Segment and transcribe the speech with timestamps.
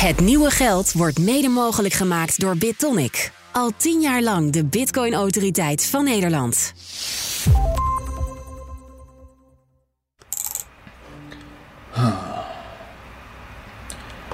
[0.00, 3.32] Het nieuwe geld wordt mede mogelijk gemaakt door BitTonic.
[3.52, 6.72] Al tien jaar lang de Bitcoin-autoriteit van Nederland.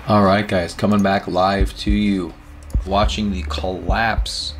[0.06, 2.30] All right, guys, coming back live to you,
[2.84, 4.52] watching the collapse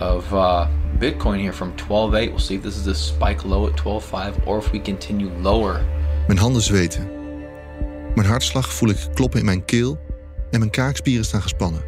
[0.00, 0.66] of uh,
[0.98, 1.86] Bitcoin here from 12.8.
[2.10, 5.84] We'll see if this is a spike low at 12.5 or if we continue lower.
[6.26, 7.08] Mijn handen zweten.
[8.14, 10.03] Mijn hartslag voel ik kloppen in mijn keel
[10.54, 11.82] en mijn kaakspieren staan gespannen.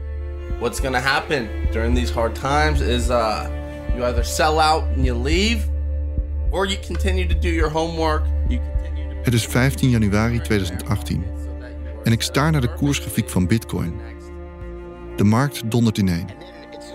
[0.58, 3.46] What's gonna happen during these hard times is uh,
[3.94, 5.64] you either sell out and you leave,
[6.50, 8.22] or you continue to do your homework.
[8.48, 11.24] You continue to Het is 15 januari 2018
[12.04, 14.00] en ik staar naar de koersgrafiek van Bitcoin.
[15.16, 16.26] De markt dondert ineen.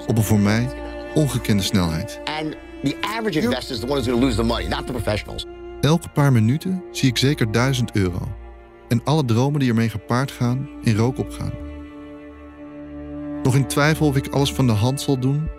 [0.07, 0.69] Op een voor mij
[1.13, 2.19] ongekende snelheid.
[2.25, 4.91] And the average investor is the one who's going to lose the money, not the
[4.91, 5.45] professionals.
[5.81, 8.27] Elke paar minuten zie ik zeker 1000 euro.
[8.87, 11.51] En alle dromen die ermee gepaard gaan in rook opgaan.
[13.43, 15.49] Nog in twijfel of ik alles van de hand zal doen,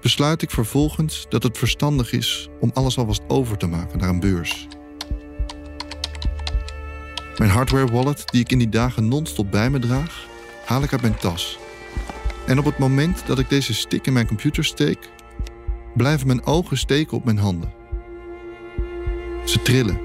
[0.00, 4.20] besluit ik vervolgens dat het verstandig is om alles alvast over te maken naar een
[4.20, 4.68] beurs.
[7.38, 10.26] Mijn hardware wallet, die ik in die dagen non-stop bij me draag,
[10.64, 11.58] haal ik uit mijn tas.
[12.46, 15.10] En op het moment dat ik deze stick in mijn computer steek,
[15.94, 17.72] blijven mijn ogen steken op mijn handen.
[19.44, 20.00] Ze trillen.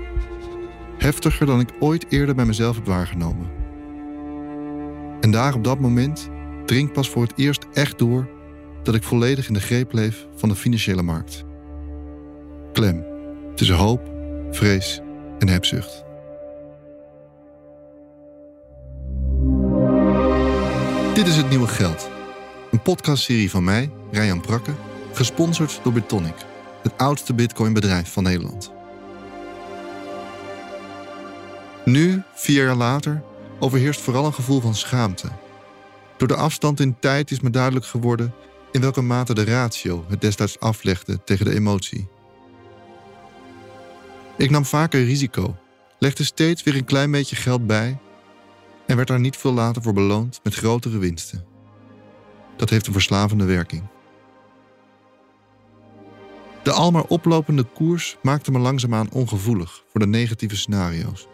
[0.98, 3.48] Heftiger dan ik ooit eerder bij mezelf heb waargenomen.
[5.20, 6.30] En daar op dat moment
[6.70, 8.30] dringt pas voor het eerst echt door
[8.84, 11.44] dat ik volledig in de greep leef van de financiële markt.
[12.74, 13.06] Klem
[13.56, 14.12] tussen hoop,
[14.52, 15.00] vrees
[15.40, 16.04] en hebzucht.
[21.14, 22.10] Dit is het nieuwe geld.
[22.72, 24.72] Een podcastserie van mij, Ryan Prakke,
[25.14, 26.46] gesponsord door Bitonic,
[26.84, 28.72] het oudste bitcoinbedrijf van Nederland.
[31.86, 33.22] Nu, vier jaar later,
[33.60, 35.28] overheerst vooral een gevoel van schaamte.
[36.20, 38.34] Door de afstand in tijd is me duidelijk geworden
[38.72, 42.08] in welke mate de ratio het destijds aflegde tegen de emotie.
[44.38, 45.56] Ik nam vaker risico,
[46.00, 47.98] legde steeds weer een klein beetje geld bij
[48.86, 51.46] en werd daar niet veel later voor beloond met grotere winsten.
[52.58, 53.84] Dat heeft een verslavende werking.
[56.64, 61.28] De almaar oplopende koers maakte me langzaamaan ongevoelig voor de negatieve scenario's.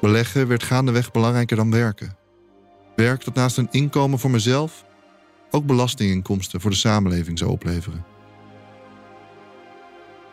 [0.00, 2.18] Beleggen werd gaandeweg belangrijker dan werken.
[3.00, 4.84] Werk dat naast een inkomen voor mezelf
[5.50, 8.04] ook belastinginkomsten voor de samenleving zou opleveren.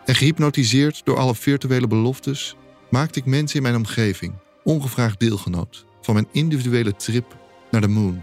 [0.05, 2.55] En gehypnotiseerd door alle virtuele beloftes
[2.89, 4.33] maakte ik mensen in mijn omgeving
[4.63, 7.37] ongevraagd deelgenoot van mijn individuele trip
[7.71, 8.21] naar de moon.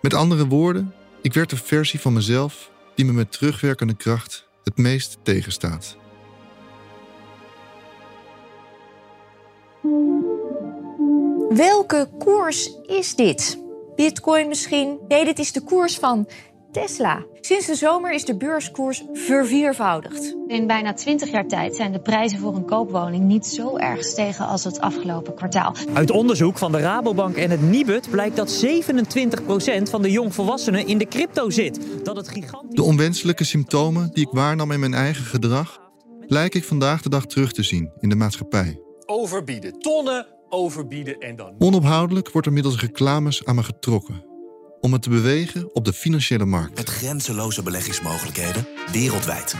[0.00, 4.76] Met andere woorden, ik werd de versie van mezelf die me met terugwerkende kracht het
[4.76, 5.96] meest tegenstaat.
[11.56, 13.58] Welke koers is dit?
[13.96, 14.98] Bitcoin misschien?
[15.08, 16.28] Nee, dit is de koers van
[16.72, 17.24] Tesla.
[17.40, 20.36] Sinds de zomer is de beurskoers verviervoudigd.
[20.46, 24.46] In bijna 20 jaar tijd zijn de prijzen voor een koopwoning niet zo erg gestegen
[24.46, 25.74] als het afgelopen kwartaal.
[25.92, 30.98] Uit onderzoek van de Rabobank en het Nibud blijkt dat 27% van de jongvolwassenen in
[30.98, 31.80] de crypto zit.
[32.02, 32.74] Dat het gigantisch...
[32.74, 35.80] De onwenselijke symptomen die ik waarnam in mijn eigen gedrag,
[36.26, 38.78] lijk ik vandaag de dag terug te zien in de maatschappij.
[39.06, 41.54] Overbieden, tonnen overbieden en dan.
[41.58, 44.24] Onophoudelijk wordt er middels reclames aan me getrokken
[44.80, 46.76] om me te bewegen op de financiële markt.
[46.76, 49.54] Met grenzeloze beleggingsmogelijkheden wereldwijd.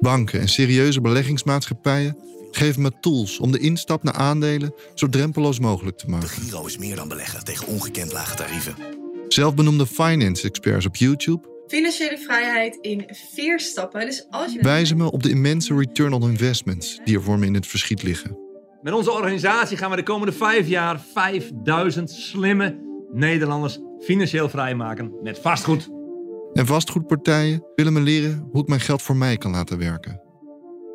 [0.00, 2.16] Banken en serieuze beleggingsmaatschappijen
[2.50, 6.28] geven me tools om de instap naar aandelen zo drempeloos mogelijk te De maken.
[6.28, 8.74] Giro is meer dan beleggen tegen ongekend lage tarieven.
[9.28, 14.06] Zelfbenoemde finance experts op YouTube Financiële vrijheid in vier stappen.
[14.06, 17.46] Dus als je wijzen me op de immense return on investments die er voor me
[17.46, 18.47] in het verschiet liggen.
[18.82, 22.78] Met onze organisatie gaan we de komende vijf jaar 5000 slimme
[23.12, 25.88] Nederlanders financieel vrijmaken met vastgoed.
[26.52, 30.20] En vastgoedpartijen willen me leren hoe ik mijn geld voor mij kan laten werken.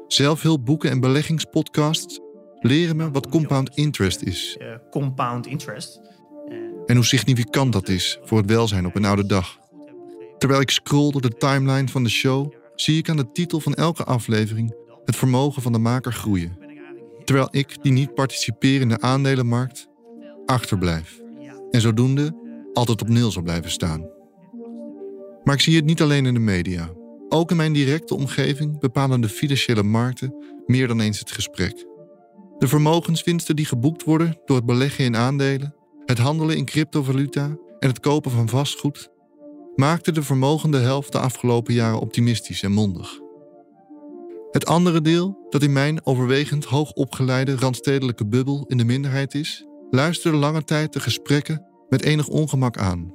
[0.08, 2.20] Zelfhulpboeken en beleggingspodcasts
[2.60, 6.02] leren me wat compound interest is Eh, compound interest.
[6.86, 9.58] en hoe significant dat is voor het welzijn op een oude dag.
[10.38, 13.74] Terwijl ik scroll door de timeline van de show, zie ik aan de titel van
[13.74, 14.76] elke aflevering
[15.06, 16.58] het vermogen van de maker groeien.
[17.26, 19.88] Terwijl ik, die niet participeer in de aandelenmarkt,
[20.46, 21.22] achterblijf.
[21.72, 22.36] En zodoende
[22.74, 24.10] altijd op nul zal blijven staan.
[25.44, 26.90] Maar ik zie het niet alleen in de media.
[27.30, 30.36] Ook in mijn directe omgeving bepalen de financiële markten
[30.66, 31.86] meer dan eens het gesprek.
[32.58, 37.90] De vermogenswinsten die geboekt worden door het beleggen in aandelen, het handelen in cryptovaluta en
[37.90, 39.10] het kopen van vastgoed,
[39.76, 43.23] maakten de vermogende helft de afgelopen jaren optimistisch en mondig.
[44.54, 50.38] Het andere deel, dat in mijn overwegend hoogopgeleide randstedelijke bubbel in de minderheid is, luisterde
[50.38, 53.14] lange tijd de gesprekken met enig ongemak aan,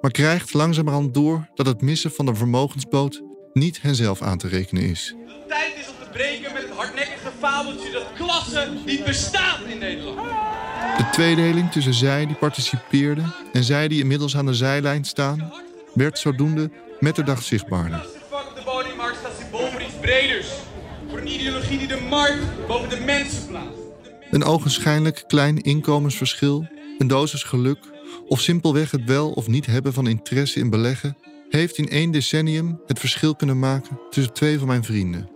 [0.00, 4.82] maar krijgt langzamerhand door dat het missen van de vermogensboot niet henzelf aan te rekenen
[4.82, 5.14] is.
[5.26, 9.78] De tijd is om te breken met het hardnekkige fabeltje dat klasse niet bestaat in
[9.78, 10.28] Nederland.
[10.96, 15.52] De tweedeling tussen zij die participeerden en zij die inmiddels aan de zijlijn staan,
[15.94, 16.70] werd zodoende
[17.00, 17.98] met de dag zichtbaarder.
[18.00, 18.16] De
[19.20, 20.48] staat symbool voor iets breders.
[21.48, 23.80] Ideologie die de markt boven de mensen plaatst.
[24.30, 26.66] Een ogenschijnlijk klein inkomensverschil,
[26.98, 27.78] een dosis geluk
[28.26, 31.16] of simpelweg het wel of niet hebben van interesse in beleggen
[31.48, 35.28] heeft in één decennium het verschil kunnen maken tussen twee van mijn vrienden.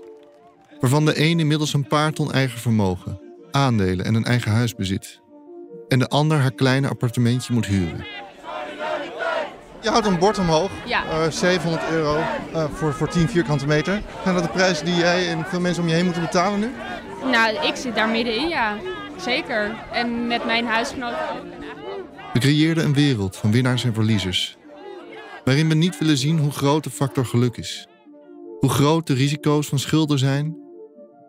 [0.80, 3.20] Waarvan de een inmiddels een paar ton eigen vermogen,
[3.50, 5.20] aandelen en een eigen huis bezit.
[5.88, 8.06] En de ander haar kleine appartementje moet huren.
[9.82, 11.04] Je houdt een bord omhoog, Ja.
[11.04, 12.16] eh, 700 euro
[12.52, 14.02] eh, voor, voor 10 vierkante meter.
[14.22, 16.70] Zijn dat de prijzen die jij en veel mensen om je heen moeten betalen nu?
[17.30, 18.76] Nou, ik zit daar middenin, ja.
[19.20, 19.74] Zeker.
[19.92, 21.42] En met mijn huisgenoten ook.
[22.32, 24.56] We creëerden een wereld van winnaars en verliezers.
[25.44, 27.86] Waarin we niet willen zien hoe groot de factor geluk is.
[28.60, 30.56] Hoe groot de risico's van schulden zijn.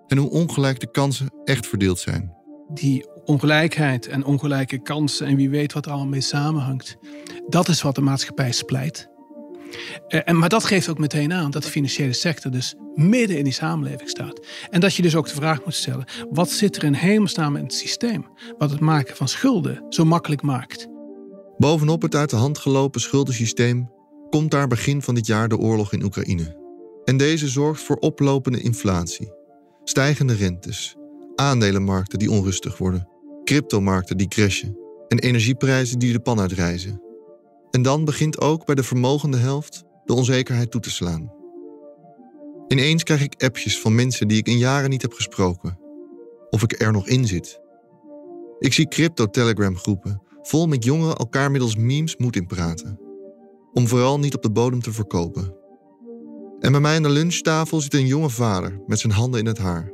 [0.07, 2.33] En hoe ongelijk de kansen echt verdeeld zijn.
[2.67, 6.97] die ongelijkheid en ongelijke kansen en wie weet wat er allemaal mee samenhangt.
[7.47, 9.11] Dat is wat de maatschappij splijt.
[10.07, 13.43] Eh, en, maar dat geeft ook meteen aan dat de financiële sector dus midden in
[13.43, 14.45] die samenleving staat.
[14.69, 17.63] En dat je dus ook de vraag moet stellen: wat zit er in hemelsnaam in
[17.63, 18.25] het systeem
[18.57, 20.87] wat het maken van schulden zo makkelijk maakt?
[21.57, 23.89] Bovenop het uit de hand gelopen schuldensysteem
[24.29, 26.61] komt daar begin van dit jaar de oorlog in Oekraïne.
[27.05, 29.31] En deze zorgt voor oplopende inflatie,
[29.83, 30.95] stijgende rentes,
[31.35, 33.07] aandelenmarkten die onrustig worden,
[33.43, 37.01] cryptomarkten die crashen en energieprijzen die de pan uitreizen.
[37.71, 41.33] En dan begint ook bij de vermogende helft de onzekerheid toe te slaan.
[42.67, 45.79] Ineens krijg ik appjes van mensen die ik in jaren niet heb gesproken.
[46.49, 47.61] Of ik er nog in zit.
[48.59, 52.99] Ik zie crypto-telegram groepen vol met jongeren elkaar middels memes moed inpraten.
[53.73, 55.55] Om vooral niet op de bodem te verkopen.
[56.59, 59.57] En bij mij aan de lunchtafel zit een jonge vader met zijn handen in het
[59.57, 59.91] haar.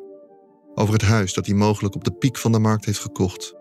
[0.80, 3.56] Over het huis dat hij mogelijk op de piek van de markt heeft gekocht.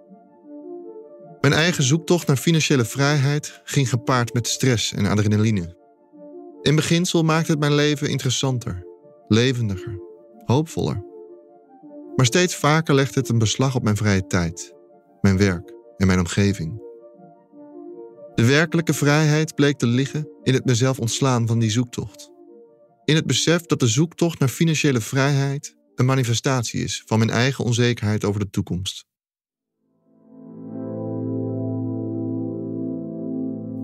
[1.40, 5.76] Mijn eigen zoektocht naar financiële vrijheid ging gepaard met stress en adrenaline.
[6.62, 8.86] In beginsel maakte het mijn leven interessanter,
[9.28, 10.00] levendiger,
[10.44, 11.04] hoopvoller.
[12.16, 14.74] Maar steeds vaker legde het een beslag op mijn vrije tijd,
[15.20, 16.82] mijn werk en mijn omgeving.
[18.34, 22.30] De werkelijke vrijheid bleek te liggen in het mezelf ontslaan van die zoektocht.
[23.04, 27.64] In het besef dat de zoektocht naar financiële vrijheid een manifestatie is van mijn eigen
[27.64, 29.06] onzekerheid over de toekomst.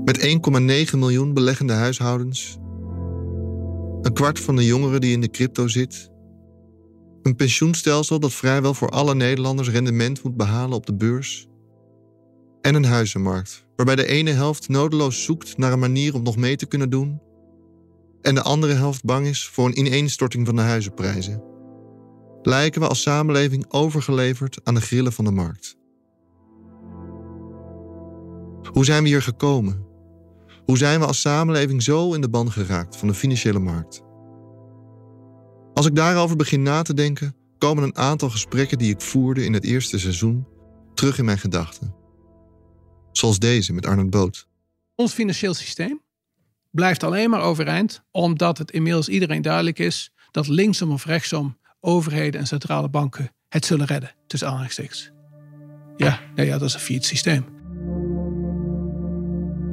[0.05, 0.19] Met
[0.93, 2.57] 1,9 miljoen beleggende huishoudens,
[4.03, 6.11] een kwart van de jongeren die in de crypto zit,
[7.23, 11.47] een pensioenstelsel dat vrijwel voor alle Nederlanders rendement moet behalen op de beurs,
[12.61, 16.57] en een huizenmarkt waarbij de ene helft nodeloos zoekt naar een manier om nog mee
[16.57, 17.21] te kunnen doen
[18.23, 21.54] en de andere helft bang is voor een ineenstorting van de huizenprijzen.
[22.47, 25.77] Lijken we als samenleving overgeleverd aan de grillen van de markt.
[28.73, 29.87] Hoe zijn we hier gekomen?
[30.65, 34.03] Hoe zijn we als samenleving zo in de ban geraakt van de financiële markt?
[35.75, 39.53] Als ik daarover begin na te denken, komen een aantal gesprekken die ik voerde in
[39.53, 40.47] het eerste seizoen
[40.95, 41.95] terug in mijn gedachten.
[43.13, 44.49] Zoals deze met Arnold Boot.
[44.95, 46.03] Ons financieel systeem
[46.71, 52.41] blijft alleen maar overeind omdat het inmiddels iedereen duidelijk is dat linksom of rechtsom overheden
[52.41, 55.11] en centrale banken het zullen redden, tussen aanhalingstekens.
[55.97, 57.45] Ja, nou ja, dat is een failliet systeem.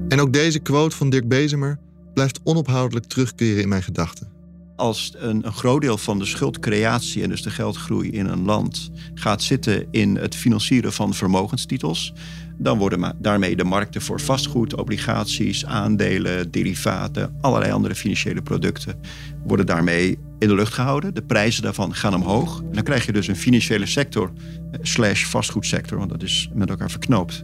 [0.08, 1.80] En ook deze quote van Dirk Bezemer
[2.14, 4.30] blijft onophoudelijk terugkeren in mijn gedachten.
[4.76, 8.90] Als een, een groot deel van de schuldcreatie en dus de geldgroei in een land
[9.14, 12.14] gaat zitten in het financieren van vermogenstitels,
[12.58, 19.00] dan worden daarmee de markten voor vastgoed, obligaties, aandelen, derivaten, allerlei andere financiële producten
[19.44, 21.14] worden daarmee in de lucht gehouden.
[21.14, 22.60] De prijzen daarvan gaan omhoog.
[22.60, 24.32] En dan krijg je dus een financiële sector
[24.72, 27.44] eh, slash vastgoedsector, want dat is met elkaar verknoopt,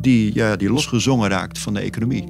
[0.00, 2.24] die, ja, die losgezongen raakt van de economie.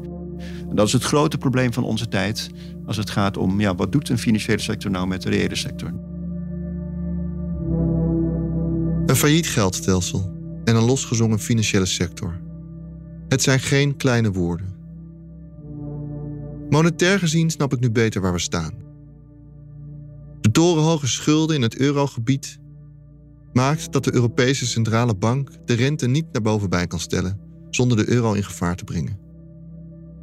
[0.69, 2.51] En dat is het grote probleem van onze tijd
[2.87, 5.93] als het gaat om ja, wat doet een financiële sector nou met de reële sector.
[9.07, 10.33] Een failliet geldstelsel
[10.65, 12.41] en een losgezongen financiële sector.
[13.29, 14.75] Het zijn geen kleine woorden.
[16.71, 18.80] Monetair gezien snap ik nu beter waar we staan.
[20.41, 22.59] De torenhoge schulden in het eurogebied
[23.53, 27.97] maakt dat de Europese Centrale Bank de rente niet naar boven bij kan stellen zonder
[27.97, 29.19] de euro in gevaar te brengen.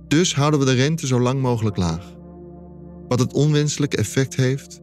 [0.07, 2.15] Dus houden we de rente zo lang mogelijk laag.
[3.07, 4.81] Wat het onwenselijke effect heeft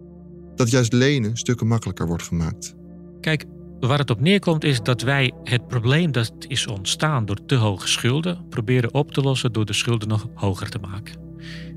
[0.55, 2.75] dat juist lenen stukken makkelijker wordt gemaakt.
[3.21, 3.45] Kijk,
[3.87, 7.89] Waar het op neerkomt is dat wij het probleem dat is ontstaan door te hoge
[7.89, 11.19] schulden proberen op te lossen door de schulden nog hoger te maken.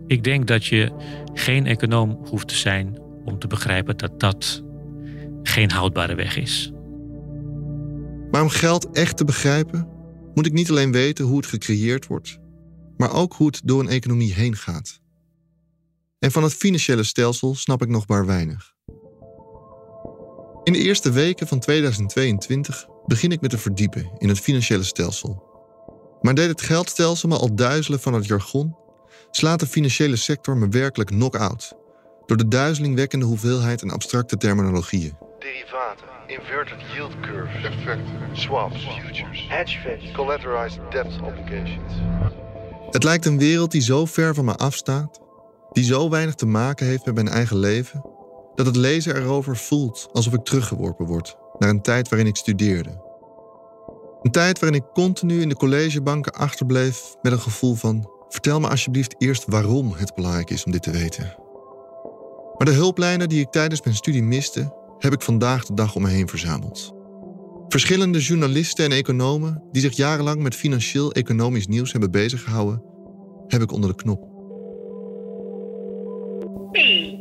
[0.06, 0.92] Ik denk dat je
[1.34, 4.64] geen econoom hoeft te zijn om te begrijpen dat dat
[5.44, 6.72] geen houdbare weg is.
[8.32, 9.90] Maar om geld echt te begrijpen,
[10.34, 12.40] moet ik niet alleen weten hoe het gecreëerd wordt,
[12.98, 15.02] maar ook hoe het door een economie heen gaat.
[16.20, 18.76] En van het financiële stelsel snap ik nog maar weinig.
[20.64, 25.46] In de eerste weken van 2022 begin ik met te verdiepen in het financiële stelsel.
[26.22, 28.76] Maar deed het geldstelsel me al duizelen van het jargon,
[29.32, 31.77] slaat de financiële sector me werkelijk knock-out
[32.28, 35.18] door de duizelingwekkende hoeveelheid en abstracte terminologieën.
[35.40, 41.94] Derivaten, inverted yield curves, effecten, swaps, futures, hedge funds, collateralized debt obligations.
[42.90, 45.22] Het lijkt een wereld die zo ver van me afstaat,
[45.72, 48.06] die zo weinig te maken heeft met mijn eigen leven,
[48.56, 53.06] dat het lezen erover voelt alsof ik teruggeworpen word naar een tijd waarin ik studeerde.
[54.22, 58.68] Een tijd waarin ik continu in de collegebanken achterbleef met een gevoel van: vertel me
[58.68, 61.47] alsjeblieft eerst waarom het belangrijk is om dit te weten.
[62.58, 66.02] Maar de hulplijnen die ik tijdens mijn studie miste, heb ik vandaag de dag om
[66.02, 66.96] me heen verzameld.
[67.68, 72.84] Verschillende journalisten en economen die zich jarenlang met financieel-economisch nieuws hebben beziggehouden,
[73.48, 74.36] heb ik onder de knop.
[76.72, 77.20] Hey.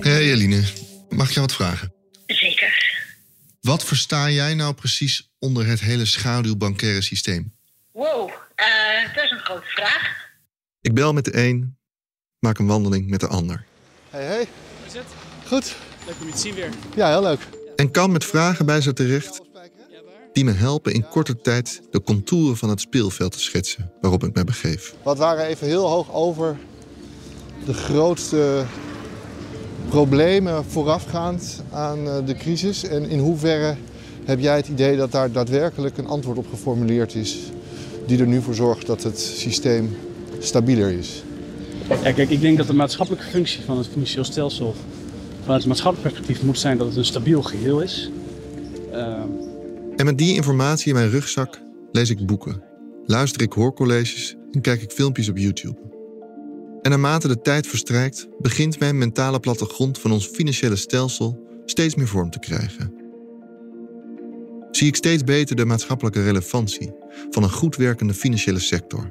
[0.00, 0.62] Hey Eline,
[1.08, 1.94] mag ik jou wat vragen?
[2.26, 3.02] Zeker.
[3.60, 7.54] Wat versta jij nou precies onder het hele schaduwbankaire systeem?
[7.92, 10.32] Wow, uh, dat is een grote vraag.
[10.80, 11.76] Ik bel met de een,
[12.38, 13.64] maak een wandeling met de ander.
[14.10, 14.46] Hey, hey.
[15.46, 15.76] Goed.
[16.06, 16.68] Leuk om je te zien weer.
[16.96, 17.48] Ja, heel leuk.
[17.76, 19.40] En kan met vragen bij ze terecht
[20.32, 24.34] die me helpen in korte tijd de contouren van het speelveld te schetsen waarop ik
[24.34, 24.94] me begeef.
[25.02, 26.56] Wat waren even heel hoog over
[27.64, 28.64] de grootste
[29.88, 32.84] problemen voorafgaand aan eh, de crisis?
[32.84, 33.76] En in hoeverre
[34.24, 37.38] heb jij het idee dat daar daadwerkelijk een antwoord op geformuleerd is,
[38.06, 39.96] die er nu voor zorgt dat het systeem
[40.38, 41.22] stabieler is?
[41.88, 44.74] Ja, kijk, ik denk dat de maatschappelijke functie van het financieel stelsel
[45.44, 48.10] vanuit het maatschappelijk perspectief moet zijn dat het een stabiel geheel is.
[48.92, 49.22] Uh...
[49.96, 51.60] En met die informatie in mijn rugzak
[51.92, 52.62] lees ik boeken,
[53.06, 55.76] luister ik hoorcolleges en kijk ik filmpjes op YouTube.
[56.82, 62.08] En naarmate de tijd verstrijkt, begint mijn mentale plattegrond van ons financiële stelsel steeds meer
[62.08, 62.94] vorm te krijgen.
[64.70, 66.92] Zie ik steeds beter de maatschappelijke relevantie
[67.30, 69.10] van een goed werkende financiële sector.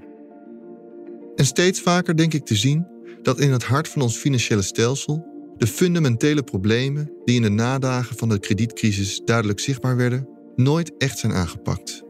[1.36, 2.88] En steeds vaker denk ik te zien
[3.22, 8.18] dat in het hart van ons financiële stelsel de fundamentele problemen die in de nadagen
[8.18, 12.04] van de kredietcrisis duidelijk zichtbaar werden, nooit echt zijn aangepakt.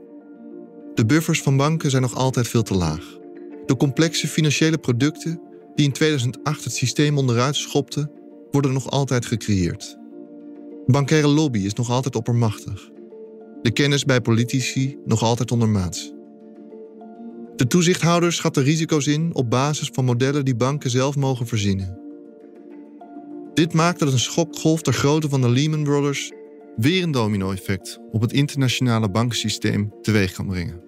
[0.94, 3.18] De buffers van banken zijn nog altijd veel te laag.
[3.66, 5.42] De complexe financiële producten
[5.76, 8.12] die in 2008 het systeem onderuit schopten,
[8.52, 9.98] worden nog altijd gecreëerd.
[10.86, 12.92] De bankaire lobby is nog altijd oppermachtig.
[13.62, 16.14] De kennis bij politici nog altijd ondermaats.
[17.56, 22.03] De toezichthouder schat de risico's in op basis van modellen die banken zelf mogen verzinnen.
[23.54, 26.32] Dit maakt dat een schokgolf ter grootte van de Lehman Brothers
[26.76, 30.82] weer een domino-effect op het internationale bankensysteem teweeg kan brengen.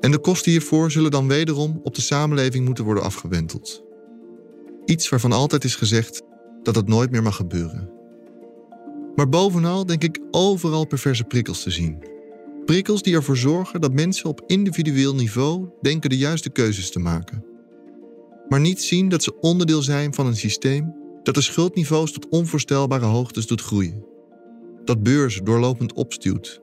[0.00, 3.84] En de kosten hiervoor zullen dan wederom op de samenleving moeten worden afgewenteld.
[4.84, 6.22] Iets waarvan altijd is gezegd
[6.62, 7.90] dat het nooit meer mag gebeuren.
[9.14, 12.04] Maar bovenal denk ik overal perverse prikkels te zien.
[12.64, 17.44] Prikkels die ervoor zorgen dat mensen op individueel niveau denken de juiste keuzes te maken.
[18.48, 23.04] Maar niet zien dat ze onderdeel zijn van een systeem dat de schuldniveaus tot onvoorstelbare
[23.04, 24.04] hoogtes doet groeien.
[24.84, 26.60] Dat beurzen doorlopend opstuwt.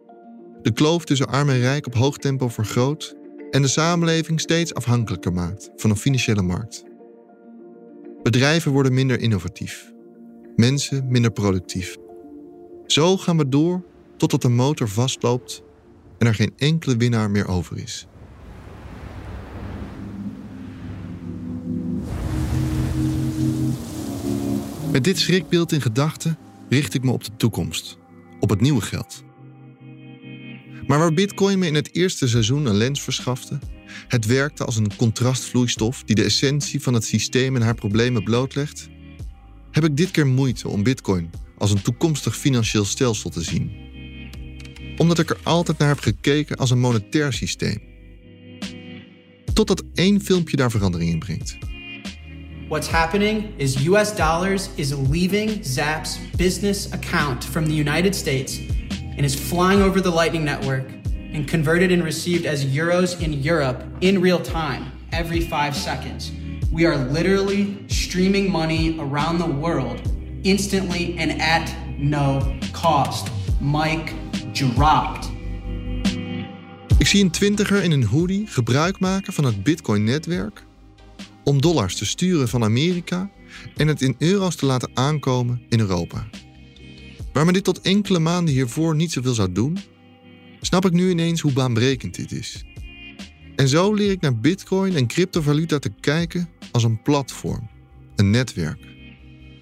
[0.61, 3.15] De kloof tussen arm en rijk op hoog tempo vergroot
[3.51, 6.83] en de samenleving steeds afhankelijker maakt van een financiële markt.
[8.23, 9.91] Bedrijven worden minder innovatief,
[10.55, 11.97] mensen minder productief.
[12.85, 13.83] Zo gaan we door
[14.17, 15.63] totdat de motor vastloopt
[16.17, 18.07] en er geen enkele winnaar meer over is.
[24.91, 26.37] Met dit schrikbeeld in gedachten
[26.69, 27.97] richt ik me op de toekomst,
[28.39, 29.23] op het nieuwe geld.
[30.87, 33.59] Maar waar Bitcoin me in het eerste seizoen een lens verschafte,
[34.07, 38.89] het werkte als een contrastvloeistof die de essentie van het systeem en haar problemen blootlegt,
[39.71, 43.71] heb ik dit keer moeite om Bitcoin als een toekomstig financieel stelsel te zien.
[44.97, 47.81] Omdat ik er altijd naar heb gekeken als een monetair systeem.
[49.53, 51.57] Totdat één filmpje daar verandering in brengt.
[52.71, 58.59] What's happening is US dollars is leaving Zap's business account from the United States
[59.17, 60.85] and is flying over the Lightning Network
[61.33, 66.31] and converted and received as euros in Europe in real time every five seconds.
[66.71, 69.99] We are literally streaming money around the world
[70.43, 72.39] instantly and at no
[72.71, 73.29] cost.
[73.59, 74.13] Mike
[74.53, 75.29] dropped.
[76.97, 80.69] Ik zie een twintiger in een hoodie gebruik maken van het Bitcoin-netwerk
[81.43, 83.31] om dollars te sturen van Amerika
[83.75, 86.29] en het in euro's te laten aankomen in Europa.
[87.33, 89.77] Waar me dit tot enkele maanden hiervoor niet zoveel zou doen,
[90.61, 92.63] snap ik nu ineens hoe baanbrekend dit is.
[93.55, 97.69] En zo leer ik naar Bitcoin en cryptovaluta te kijken als een platform,
[98.15, 98.89] een netwerk.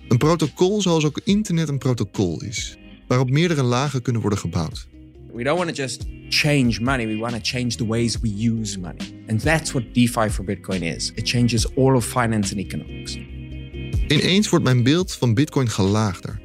[0.08, 4.88] Een protocol zoals ook internet een protocol is, waarop meerdere lagen kunnen worden gebouwd.
[5.34, 8.80] We don't want to just change money, we want to change the ways we use
[8.80, 9.24] money.
[9.28, 11.12] And that's what DeFi for Bitcoin is.
[11.16, 13.18] It changes all of finance and economics.
[14.08, 16.40] Ineens wordt mijn beeld van Bitcoin gelaagder.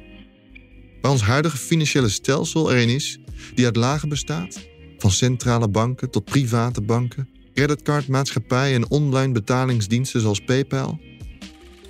[1.01, 3.19] Waar ons huidige financiële stelsel erin is,
[3.55, 4.59] die uit lagen bestaat,
[4.97, 10.99] van centrale banken tot private banken, creditcardmaatschappijen en online betalingsdiensten zoals PayPal.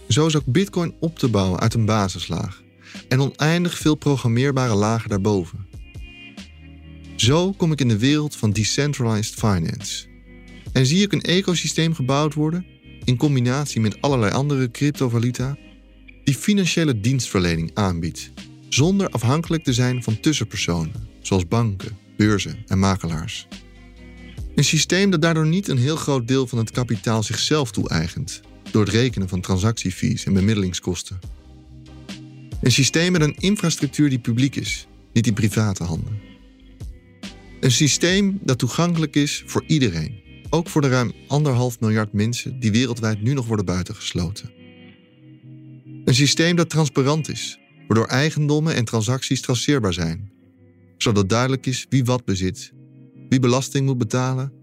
[0.08, 2.64] Zo is ook Bitcoin op te bouwen uit een basislaag
[3.08, 5.65] en oneindig veel programmeerbare lagen daarboven.
[7.16, 10.06] Zo kom ik in de wereld van decentralized finance.
[10.72, 12.66] En zie ik een ecosysteem gebouwd worden,
[13.04, 15.58] in combinatie met allerlei andere cryptovaluta,
[16.24, 18.32] die financiële dienstverlening aanbiedt,
[18.70, 23.48] zonder afhankelijk te zijn van tussenpersonen, zoals banken, beurzen en makelaars.
[24.56, 28.42] Een systeem dat daardoor niet een heel groot deel van het kapitaal zichzelf toe-eigent,
[28.72, 31.20] door het rekenen van transactiefees en bemiddelingskosten.
[32.62, 36.35] Een systeem met een infrastructuur die publiek is, niet in private handen.
[37.66, 42.72] Een systeem dat toegankelijk is voor iedereen, ook voor de ruim anderhalf miljard mensen die
[42.72, 44.52] wereldwijd nu nog worden buitengesloten.
[46.04, 50.32] Een systeem dat transparant is, waardoor eigendommen en transacties traceerbaar zijn,
[50.98, 52.74] zodat duidelijk is wie wat bezit,
[53.30, 54.54] wie belasting moet betalen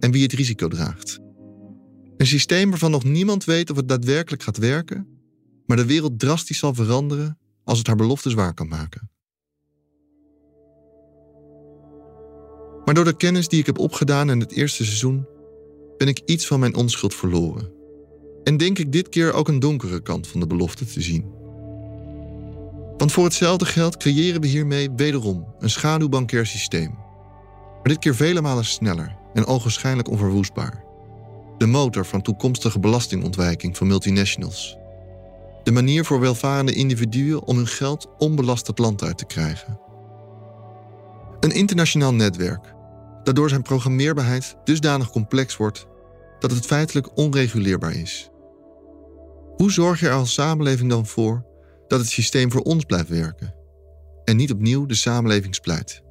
[0.00, 1.18] en wie het risico draagt.
[2.16, 5.06] Een systeem waarvan nog niemand weet of het daadwerkelijk gaat werken,
[5.66, 9.10] maar de wereld drastisch zal veranderen als het haar beloftes waar kan maken.
[12.86, 15.26] Maar door de kennis die ik heb opgedaan in het eerste seizoen,
[15.96, 17.72] ben ik iets van mijn onschuld verloren.
[18.44, 21.24] En denk ik dit keer ook een donkere kant van de belofte te zien.
[22.96, 26.90] Want voor hetzelfde geld creëren we hiermee wederom een schaduwbankair systeem.
[27.74, 30.84] Maar dit keer vele malen sneller en ogenschijnlijk onverwoestbaar.
[31.58, 34.76] De motor van toekomstige belastingontwijking van multinationals.
[35.62, 39.80] De manier voor welvarende individuen om hun geld onbelast het land uit te krijgen.
[41.40, 42.74] Een internationaal netwerk
[43.26, 45.86] dat door zijn programmeerbaarheid dusdanig complex wordt
[46.38, 48.30] dat het feitelijk onreguleerbaar is.
[49.56, 51.44] Hoe zorg je er als samenleving dan voor
[51.88, 53.54] dat het systeem voor ons blijft werken
[54.24, 56.02] en niet opnieuw de samenleving splijt?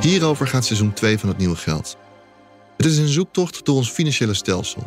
[0.00, 1.96] Hierover gaat seizoen 2 van het nieuwe geld.
[2.76, 4.86] Het is een zoektocht door ons financiële stelsel.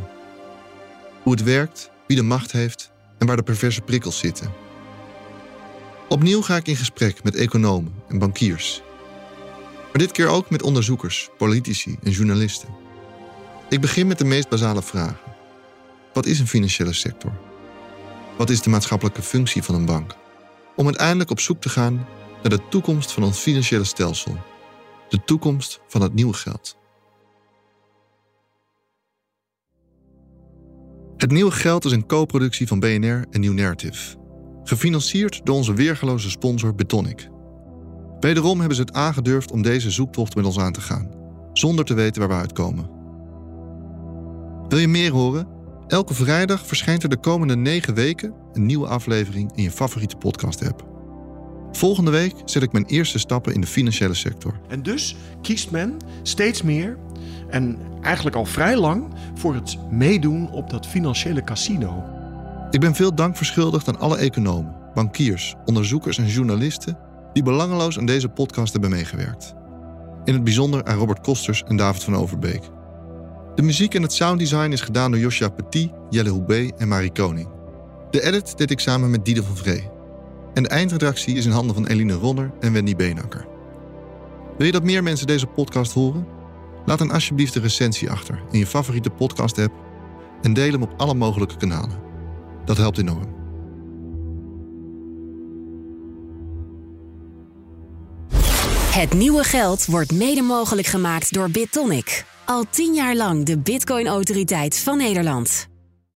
[1.23, 4.62] Hoe het werkt, wie de macht heeft en waar de perverse prikkels zitten.
[6.13, 8.81] Opnieuw ga ik in gesprek met economen en bankiers.
[9.83, 12.69] Maar dit keer ook met onderzoekers, politici en journalisten.
[13.69, 15.33] Ik begin met de meest basale vragen.
[16.13, 17.31] Wat is een financiële sector?
[18.37, 20.15] Wat is de maatschappelijke functie van een bank?
[20.75, 22.07] Om uiteindelijk op zoek te gaan
[22.41, 24.37] naar de toekomst van ons financiële stelsel.
[25.09, 26.77] De toekomst van het nieuwe geld.
[31.17, 34.21] Het nieuwe geld is een co-productie van BNR en New Narrative.
[34.63, 37.29] Gefinancierd door onze weergeloze sponsor Betonic.
[38.19, 41.11] Wederom hebben ze het aangedurfd om deze zoektocht met ons aan te gaan,
[41.53, 42.89] zonder te weten waar we uitkomen.
[44.67, 45.47] Wil je meer horen?
[45.87, 50.91] Elke vrijdag verschijnt er de komende negen weken een nieuwe aflevering in je favoriete podcast-app.
[51.71, 54.59] Volgende week zet ik mijn eerste stappen in de financiële sector.
[54.67, 56.97] En dus kiest men steeds meer
[57.49, 62.21] en eigenlijk al vrij lang voor het meedoen op dat financiële casino.
[62.73, 66.97] Ik ben veel dank verschuldigd aan alle economen, bankiers, onderzoekers en journalisten
[67.33, 69.53] die belangeloos aan deze podcast hebben meegewerkt.
[70.25, 72.61] In het bijzonder aan Robert Kosters en David van Overbeek.
[73.55, 77.49] De muziek en het sounddesign is gedaan door Joshua Petit, Jelle Houbé en Marie Koning.
[78.09, 79.89] De edit deed ik samen met Diede van Vree.
[80.53, 83.45] En de eindredactie is in handen van Eline Ronner en Wendy Beenakker.
[84.57, 86.27] Wil je dat meer mensen deze podcast horen?
[86.85, 89.73] Laat dan alsjeblieft een recensie achter in je favoriete podcast-app
[90.41, 92.02] en deel hem op alle mogelijke kanalen.
[92.65, 93.33] Dat helpt enorm.
[98.93, 102.25] Het nieuwe geld wordt mede mogelijk gemaakt door BitTonic.
[102.45, 105.67] Al tien jaar lang de Bitcoin-autoriteit van Nederland.